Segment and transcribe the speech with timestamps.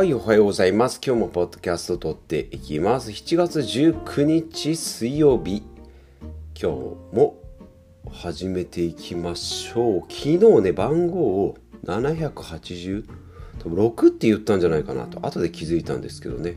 [0.00, 0.98] はい、おはようございます。
[1.04, 3.10] 今日もポッドキャスト撮っていきます。
[3.10, 5.62] 7月19日水曜日。
[6.58, 7.36] 今日も
[8.10, 10.00] 始めていきましょう。
[10.08, 13.04] 昨日ね、番号を780、
[13.58, 16.56] 多分6って言ったんじゃないかなと、後で気づいたんですけどね。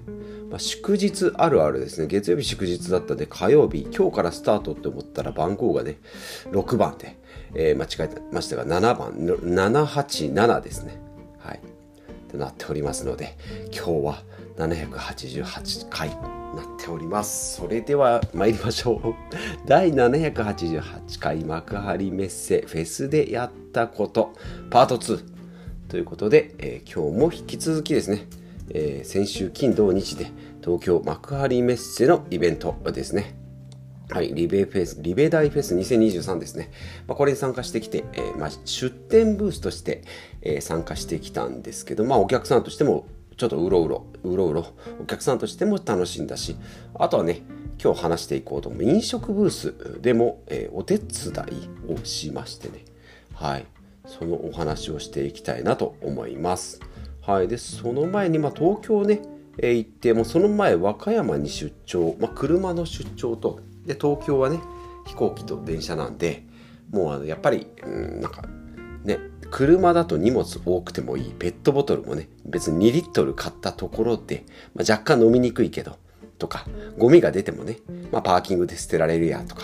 [0.49, 2.07] まあ、祝日あるあるですね。
[2.07, 5.99] 月曜日祝日だったんで、火曜日、今日からスタートって思ったら番号がね、
[6.51, 7.17] 6番で、
[7.55, 11.02] えー、間違えましたが、7番、787ですね。
[12.33, 13.37] となっておりますので
[13.67, 14.23] 今日は
[14.57, 17.55] 788回なっております。
[17.55, 19.13] それでは参りましょう。
[19.65, 24.33] 第788回幕張メッセフェスでやったこと
[24.69, 25.23] パート2
[25.87, 28.27] ということで、えー、今日も引き続きですね、
[28.69, 30.27] えー、先週金土日で
[30.63, 33.42] 東京幕張メッセのイベントですね。
[34.13, 36.69] はい、リベフェス、リベ大フェス2023ですね。
[37.07, 40.03] まあ、これに参加してきて、えー、まあ、出店ブースとして、
[40.43, 43.07] えー、参加してきたんですけど、まあ、お客さんとしても、
[43.37, 44.67] ちょっとうろうろ、うろうろ、
[45.01, 46.55] お客さんとしても楽しんだし、
[46.93, 47.41] あとはね、
[47.83, 51.09] 今日話していこうと思う飲食ブースでも、えー、お手伝
[51.87, 52.85] いをしましてね、
[53.33, 53.65] はい、
[54.05, 56.81] そのお話をしていきたいなと思います。
[57.21, 59.23] はい、で、その前に、まあ、東京ね、
[59.57, 64.59] えー、行って、もその前、和歌山に出張、まあ、車の出張と、で東京はね
[65.05, 66.43] 飛行機と電車なんで
[66.91, 68.43] もうあのやっぱり、うん、なんか
[69.03, 69.19] ね
[69.51, 71.31] 車だと荷物多くてもいい。
[71.31, 75.97] ペットボトルもね別に2リットル買ったところで、まあ、若干飲みにくいけど
[76.39, 76.65] とか
[76.97, 77.77] ゴミが出てもね、
[78.11, 79.63] まあ、パーキングで捨てられるやとか、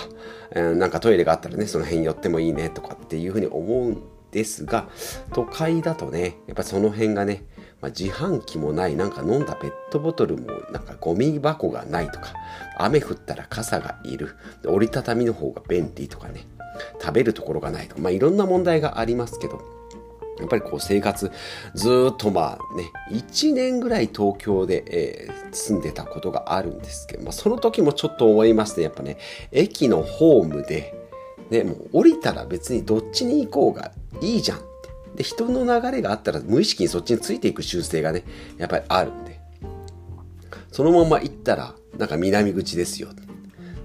[0.52, 3.98] えー、なんかトイレがあったらねその辺寄ってもいいねとかっていうふうに思う
[4.32, 4.88] ですが
[5.34, 7.46] 都会だとねやっぱその辺がね
[7.82, 12.34] まあ、自販機もないなんか飲んだペットボトルもなんかゴミ箱がないとか
[12.78, 16.46] 雨降ったら傘がいる折りたたみの方が便利とかね
[17.02, 19.62] 食べるところがないとか、まあ、いろんな問題がありますけど
[20.40, 21.32] やっぱりこう生活
[21.74, 29.18] ずっとまあね1年ぐらい東京で、えー、住んでたことがあるんですけど、まあ、その時もちょっと思いましてやっぱね
[29.52, 30.96] 駅のホームで
[31.50, 34.60] ねもう降りたら別にどっちに行こうがいいじゃん
[35.16, 38.24] で、人の流れがあったら無意識にそっちについていく習性がね、
[38.58, 39.40] やっぱりあるんで。
[40.72, 43.10] そのまま行ったら、なんか南口ですよ。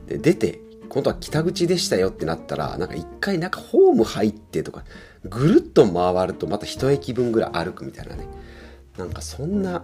[0.06, 4.84] で、出て、今度は北口でしたよってなったら、なんか一回なんかホーム入ってとか、
[5.24, 8.28] ぐるっと回るとまた一駅分ぐらい歩くみたいなね。
[8.98, 9.82] なんかそんな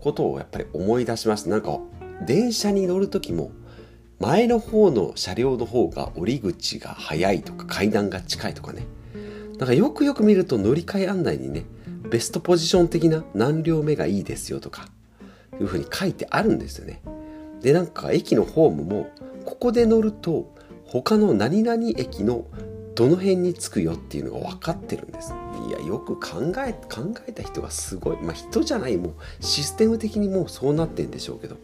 [0.00, 1.50] ことをやっぱり思い出しました。
[1.50, 1.78] なんか
[2.26, 3.52] 電車に乗る時も、
[4.18, 8.84] 前の方の車両の方が降り口が早いとか階段が近いとかね。
[9.60, 11.66] なんかよくよく見ると乗り換え案内にね、
[12.10, 14.88] ベストポジション的な何両目がいいですよとか、
[15.60, 17.02] いうふうに書いてあるんですよね。
[17.60, 19.10] で、なんか駅のホームも、
[19.44, 20.50] ここで乗ると、
[20.86, 22.46] 他の何々駅の
[22.94, 25.34] どの辺に着くよっていうのが分かってるんです。
[25.68, 28.16] いや、よく考え、考えた人がすごい。
[28.22, 31.58] まあ人じゃない、もうシステム的にもうそうなってんでしょうけど、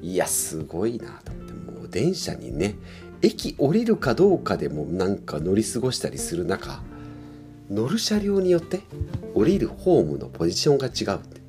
[0.00, 2.76] いや、すごいなと思って、もう電車にね、
[3.20, 6.82] 駅降りるかどうかでもなんか乗り過ごしたりする中、
[7.70, 8.80] 乗る車両によって
[9.34, 11.40] 降りるホームのポジションが違うって。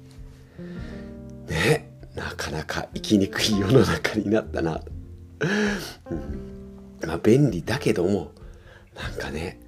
[1.48, 4.82] ねなかなか生きにくい世の中になったな、
[6.10, 6.60] うん、
[7.06, 8.32] まあ便利だけども
[8.96, 9.60] なんかね、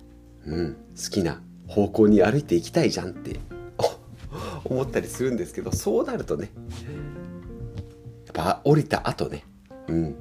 [0.46, 3.40] うん、好きな方向に歩いていきたいじゃんって
[4.66, 6.50] 思ったりするんですけどそうなるとね
[8.26, 9.46] やっぱ降りた後ね、
[9.88, 10.16] うん、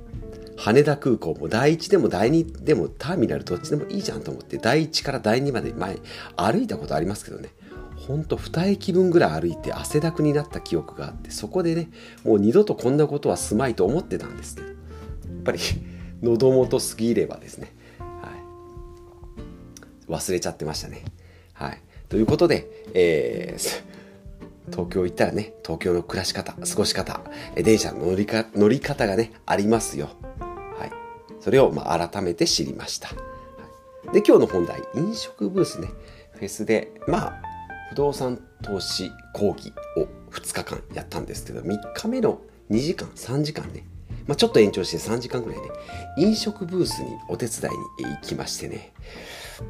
[0.68, 5.98] 羽田空港も第1でも第2でもターミナルどっちでもいいじゃんと思って第1から第2まで前
[6.36, 7.48] 歩いたことありますけどね。
[7.96, 11.90] ほんと2駅分ぐらい歩いて汗だくになった記憶があってそこでね
[12.24, 14.76] もう二度とこんなことはすまいと思ってたんですけどやっ
[15.44, 15.58] ぱり
[16.22, 18.32] 喉元過ぎればですね、は
[20.08, 21.04] い、忘れちゃってましたね。
[21.54, 21.82] はい。
[22.08, 23.82] ということで、えー、
[24.70, 27.20] 東京行ったらね、東京の暮らし方、過ごし方、
[27.56, 30.10] 電車の乗りか乗り方がね、ありますよ。
[31.40, 33.10] それをまあ改めて知りました。
[34.12, 35.88] で、今日の本題、飲食ブースね、
[36.32, 37.42] フェスで、まあ、
[37.90, 42.40] 不動産投資講義を2日間やったんですけど、3日目の
[42.70, 43.84] 2時間、3時間ね、
[44.26, 45.68] まあ、ちょっと延長して3時間ぐらいね、
[46.18, 48.92] 飲食ブースにお手伝いに行きましてね、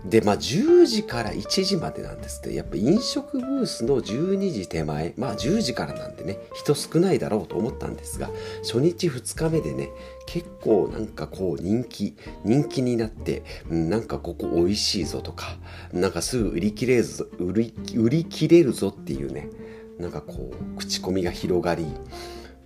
[0.05, 8.31] で、まあ、10時から1時までなんですけど、やっぱ飲食ブースの12時手前、まあ、10時からなんでね、人少ないだろうと思ったんですが、
[8.63, 9.91] 初日2日目でね、
[10.27, 15.57] 結構なんかこう人気、人気になって、なんかここ美味しいぞとか、
[15.93, 19.49] なんかすぐ売り切れるぞ、売り売り切れるぞっていうね、
[19.99, 21.87] なんかこう、口コミが広がり、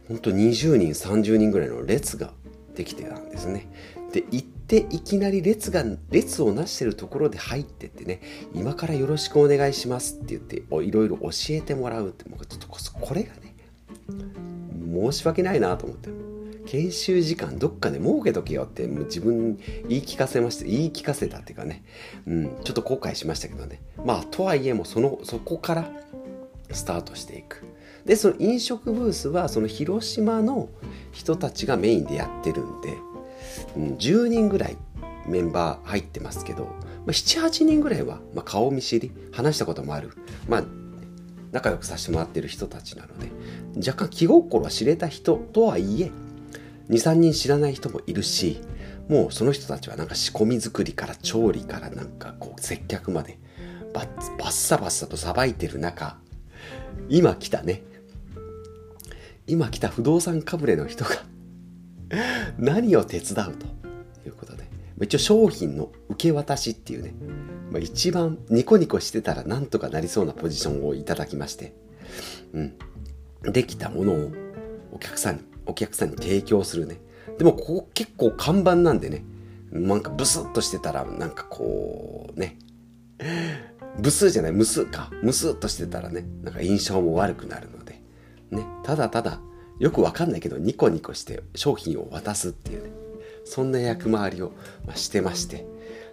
[0.09, 2.33] ほんと20人、30人ぐらいの列が
[2.75, 3.69] できてたんですね。
[4.13, 8.21] で、行っていきなり列が、列をなしてるところで入ってってね、
[8.55, 13.55] 今からよろしくお願いしますって言って、いろいろ教えてもらうって、もうちょっとこれがね、
[14.93, 16.11] 申し訳ないなと思って。
[16.67, 21.85] 研修時間どっかで設けとけよってもう自分に言い聞かせまして言い聞かせたっていうかね、
[22.27, 23.81] うん、ちょっと後悔しましたけどね。
[24.05, 25.91] まあとはいえもそのそこから
[26.71, 27.65] スタートしていく。
[28.05, 30.69] でその飲食ブースはその広島の
[31.13, 32.97] 人たちがメインでやってるんで、
[33.77, 34.77] うん、10人ぐらい
[35.27, 36.71] メンバー入ってますけど、ま
[37.09, 40.13] あ、78人ぐらいは、まあ、顔見知り話したこともある。
[40.49, 40.65] まあ
[41.53, 43.29] 仲良くさせてもらってる人たちなので
[43.77, 46.11] 若干気心は知れた人とはいえ
[46.89, 48.61] 23人知らない人もいるし
[49.09, 53.39] もうその人たちはなんか仕込み作りから調理からなんかこう接客まで
[53.93, 56.17] バッバッサバッサとさばいてる中
[57.09, 57.83] 今来たね。
[59.47, 61.11] 今来た不動産かぶれの人が
[62.59, 63.67] 何を手伝うと
[64.29, 64.65] いうことで
[65.01, 67.15] 一応商品の受け渡しっていうね、
[67.71, 71.75] まあ、一番ニコニコしてたらなんとかなりそうなポジションをいただきまして、
[72.53, 72.75] うん、
[73.53, 74.31] できたものを
[74.93, 77.01] お客さんにお客さんに提供するね。
[77.39, 79.25] でもここ結構看板なんでね
[79.71, 82.59] なんかブスッとしてたらなんかこうね
[83.99, 85.11] ブスじゃないムスか。
[85.23, 88.03] ムスッとしてたらねなんか印象も悪くなるので
[88.51, 88.67] ね。
[88.85, 89.41] ただただ
[89.83, 92.91] よくわかんないけどニコニコして商品を渡すっていうね。
[93.45, 94.53] そんな役回りを
[94.95, 95.67] してまして。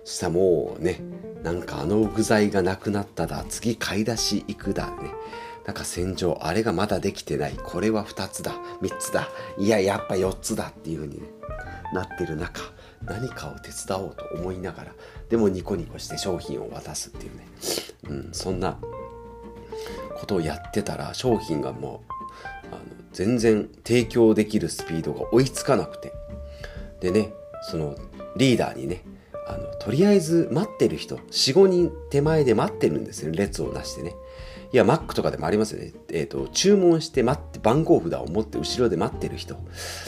[0.04, 1.00] そしたらもうね
[1.44, 5.12] なんかあの具材がなくなっただ次買い出し行くだね。
[5.68, 7.54] なんか戦場あれがまだできてない。
[7.64, 9.30] これは2つだ3つだ。
[9.60, 11.28] いややっぱ4つだっていう風に、ね、
[11.94, 12.62] なってる中
[13.04, 14.92] 何かを手伝おうと思いながら
[15.30, 17.48] でもニコニコして商品を渡すっていうね、
[18.10, 18.80] うん、そんな
[20.18, 22.14] ことをやってたら商品がもう
[22.72, 26.14] あの全然提供できるスピードが追いつかなくて
[27.00, 27.34] でね
[27.70, 27.96] その
[28.38, 29.04] リーダーにね
[29.48, 34.14] あのとりあえず待ってる人45人手前で待ってるんですよ列を出してね
[34.72, 35.94] いや、マックとかでもありますよね。
[36.10, 39.58] えっ、ー、と、注文して待って、番号札を持って後ろで待ってる人。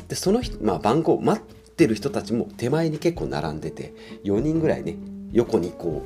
[0.07, 3.94] で、その人、まあ、番号、待ってる人たちも手前に結構並んでて、
[4.24, 4.97] 4人ぐらいね、
[5.31, 6.04] 横にこ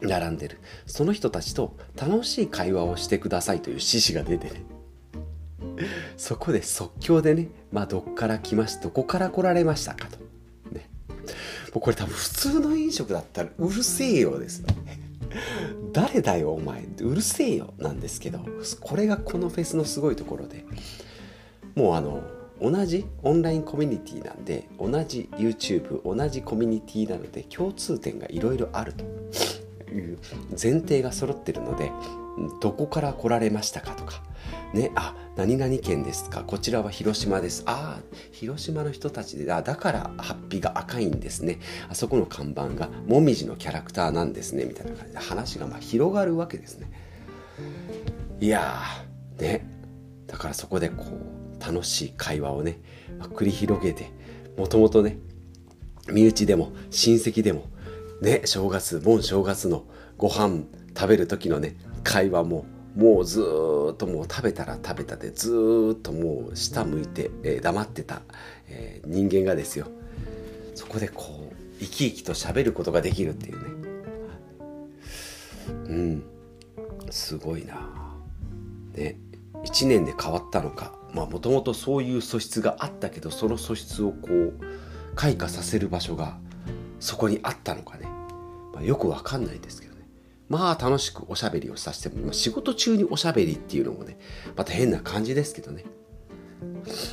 [0.00, 0.58] う、並んでる。
[0.86, 4.64] その人たちと楽しい会話をしてくださいという指示が出てね。
[6.16, 10.18] そこで即興でね、まあ、どっから来ました、どこから来られましたかと。
[10.74, 10.88] ね。
[11.74, 14.74] もうこれ多分普通の飲食だったらうるせえよですね。
[15.92, 18.40] 誰だよお前うるせえよなんですけど
[18.80, 20.64] これがこのフェスのすごいところで
[21.74, 22.22] もうあの
[22.60, 29.04] 同じオンラインコミュニティなんで同じ YouTube 同じコミュニティなので共通点がいろいろあると
[29.90, 30.18] いう
[30.50, 31.90] 前提が揃ってるので
[32.60, 34.22] どこから来られましたかとか
[34.72, 36.44] ね、あ、何々県ですか。
[36.44, 37.62] こちらは広島です。
[37.66, 41.60] ああ、広島の人たちで、あ、だからハッピーが赤いんですね。
[41.90, 44.64] あそこの看板がもみじのキャラクターなんですね。
[44.64, 46.90] みたいな感じで話がま広がるわけですね。
[48.40, 49.66] いやー、ね。
[50.26, 52.80] だからそこでこう、楽しい会話をね、
[53.18, 54.10] まあ、繰り広げて、
[54.56, 55.18] もともとね、
[56.10, 57.66] 身内でも親戚でも、
[58.22, 59.84] ね、正月、盆正月の
[60.16, 60.64] ご飯
[60.96, 62.64] 食べる時のね、会話も
[62.94, 68.22] もうずっともう食べたら食べたでずっともう下向いて、えー、黙ってた、
[68.68, 69.86] えー、人間がですよ。
[70.74, 73.92] そこでこう生き生きと喋ることができるっていうね。
[75.68, 76.22] うん。
[77.10, 77.76] すごいな。
[78.94, 79.16] ね。
[79.64, 80.92] 1年で変わったのか。
[81.14, 84.54] まあもともとそういう素質があったけどその素質をこう
[85.14, 86.38] 開花させる場所が
[87.00, 88.06] そこにあったのかね、
[88.72, 89.91] まあ、よくわかんないですけど。
[90.52, 94.18] まあ楽しくおしゃべりをさせても、仕事中におしゃべりっていうのもね、
[94.54, 95.84] また変な感じですけどね。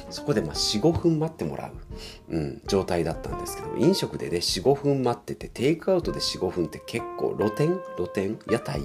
[0.10, 1.72] そこでまあ4、5分待ってもら
[2.30, 8.82] う、うん、状態だったんですけど、飲食でね、4、5分待ってて、テイクアウトで4、5分って結構露店露店屋台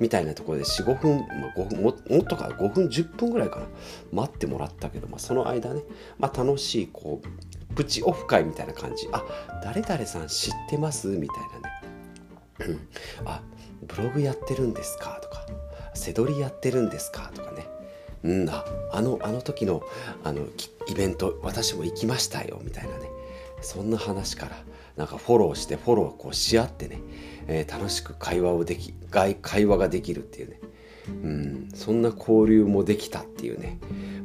[0.00, 1.24] みたいなところで4、5分、ま
[1.54, 3.66] あ、5分ももっとか5分、10分ぐらいかな、
[4.12, 5.82] 待ってもらったけど、まあ、その間ね、
[6.18, 9.06] まあ、楽しい、こう、プチオフ会みたいな感じ。
[9.12, 9.24] あ、
[9.62, 11.08] 誰々さん知ってます？
[11.08, 12.78] みたいなね。
[13.24, 13.42] あ、
[13.82, 15.18] ブログやってるんですか？
[15.22, 15.46] とか
[15.94, 17.30] せどりやってるんですか？
[17.34, 17.66] とかね。
[18.24, 19.82] うんああのあの時の
[20.24, 20.42] あの
[20.88, 23.08] イベント私も行きましたよみたいなね。
[23.60, 24.56] そんな話から
[24.96, 27.00] なんかフォローしてフォローこうし合ってね、
[27.46, 28.92] えー、楽しく会話をでき
[29.42, 30.60] 会話ができるっていうね。
[31.08, 31.68] うん。
[31.74, 33.78] そんな交流もできたっていうね。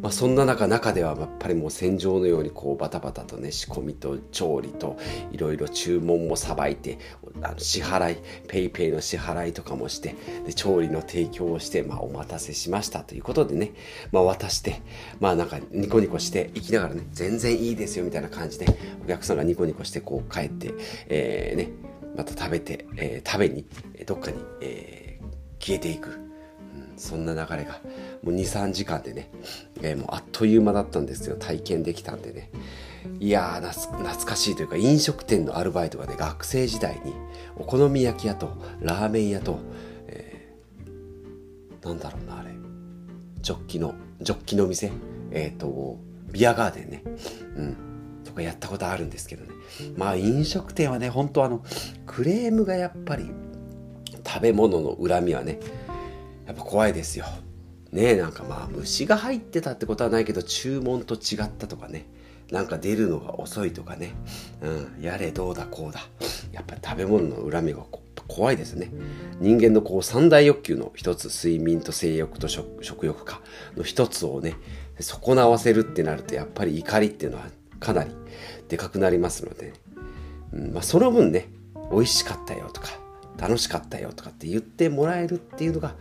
[0.03, 4.97] まあ、そんな中中ではやっぱりもう戦場のようにこうバタバタとね仕込みと調理と
[5.31, 6.99] いろいろ注文もさばいて
[7.41, 8.17] あの支払い
[8.49, 13.71] PayPay の支払いとかもしてで調理の提供をして、まあ、お待たせしましたということでね、
[14.11, 14.81] まあ、渡して
[15.21, 18.65] まあなんかニコニコしていきながらね全然いいですよみたいな感じで
[19.05, 20.73] お客さんがニコニコしてこう帰って、
[21.07, 23.65] えー、ねまた食べて、えー、食べに
[24.05, 26.19] どっかに、えー、消えていく、
[26.97, 27.79] そんな流れが。
[28.23, 29.29] もう23時間でね、
[29.81, 31.35] えー、もうあっという間だったんですよ。
[31.37, 32.49] 体験できたんでね。
[33.19, 37.13] いやー懐かしいというか飲食店のアルバイトがね学生時代に
[37.57, 39.59] お好み焼き屋とラーメン屋と、
[40.07, 42.51] えー、なんだろうなあれ。
[43.41, 44.91] ジョッキのジョッキの店。
[45.31, 45.97] えっ、ー、と
[46.31, 47.03] ビアガーデンね。
[47.57, 47.77] うん。
[48.23, 49.49] とかやったことあるんですけどね。
[49.97, 51.63] まあ飲食店はね本当あの
[52.05, 53.31] クレームがやっぱり
[54.25, 55.59] 食べ物の恨みはね
[56.45, 57.25] やっぱ怖いですよ。
[57.91, 62.07] ねなんかまあ虫が入ってたってことはないけど注文と違ったとかね。
[62.51, 64.13] なんか出るのが遅いとかね、
[64.61, 64.69] う
[64.99, 66.01] ん、やれどうだこうだ。
[66.51, 67.83] やっぱ食べ物の恨みが
[68.27, 68.91] 怖いですね。
[69.39, 73.41] 人間のこう三大欲求の一つ睡眠と性欲と食欲か
[73.75, 74.55] の一つをね
[74.99, 77.45] 損なわせるってなるとやっぱり怒りっていうのは
[77.79, 78.11] かなり
[78.69, 79.73] でかくなりますので、
[80.53, 81.49] うんまあ、その分ね
[81.91, 82.89] 美味しかったよとか
[83.37, 85.95] 楽しかったよとかって言ってもらえるっていうのが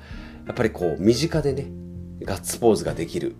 [0.46, 1.70] やっぱりこう身近でね
[2.22, 3.34] ガッツポーズができる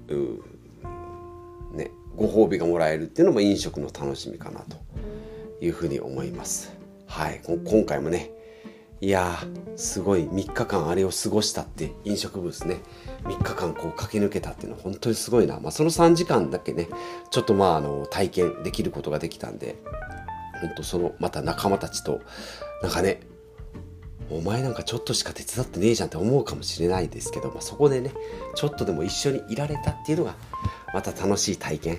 [1.72, 4.76] ねご褒美がもらえるっていうのも飲食の楽しみかなと
[5.60, 6.72] いうふうに思います。
[7.06, 8.30] はい今回もね
[9.02, 9.36] いや
[9.76, 12.76] すごい3日間あれを過ごしたって飲食ブースね
[13.24, 16.88] 3日間こう駆け抜けたっていうのは本当にすごいな、まあ、その3時間だけね
[17.30, 19.76] ちょっとまああの体験できることができたんで
[20.60, 22.20] 本当そのまた仲間たちと
[22.80, 23.20] なんかね
[24.36, 28.12] お前なんかちょっとしか手伝ってねえじゃんって思うかもしれないですけど、まあ、そこでね
[28.54, 30.34] ちょっとでも一緒にいられたっていうのが
[30.94, 31.98] また楽しい体験。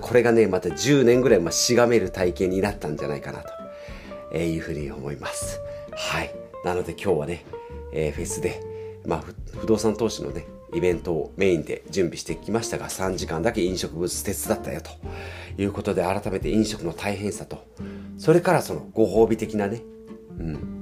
[0.00, 3.42] これがねまた10年ぐらいましがめる体験になったんじゃないかな
[4.30, 5.60] というふうに思います。
[5.92, 6.34] はい。
[6.64, 7.44] なので今日はね、
[7.92, 8.62] えー、フェスで、
[9.06, 9.24] まあ、
[9.58, 14.90] 不動産投資のねイベントをメインで準備してきましたが3時間だけ飲食物手伝ったよと
[15.60, 17.66] いうことで改めて飲食の大変さと
[18.18, 19.82] それからそのご褒美的なね、
[20.38, 20.79] うん、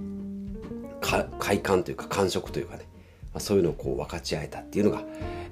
[1.00, 2.88] 快感というか感触というかね、
[3.32, 5.02] まあ、そういうのをこう分かち合えたっていうのが、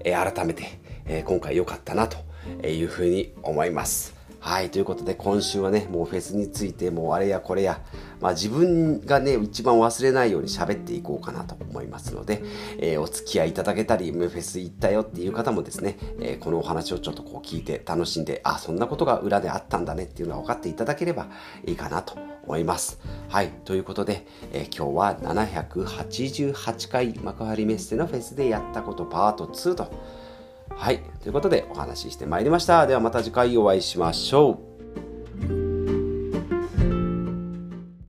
[0.04, 2.18] えー、改めて、えー、今回良かったなと
[2.66, 4.15] いうふうに思います。
[4.46, 7.80] はい、ということで今週はね、もうフェスについてもうあれやこれや、
[8.20, 12.44] まあ自分がね、一番忘れないように喋っていこうかなと思いますので、
[12.78, 21.26] えー、お付き合いいただけたり、フェス行ったよっていう方もですね、えー、このお話をちょっとこう聞いて楽しんで、あ、そんなことが裏であったんだねっていうのが分かっていただければ
[21.64, 23.00] いいかなと思います。
[23.28, 29.90] はい、ということで、えー、今日は788回幕張メッセのフェスでやったことパート2と
[30.70, 31.00] はい。
[31.22, 32.86] ということでお話ししてまいりました。
[32.86, 34.65] ではまた次回お会いしましょう。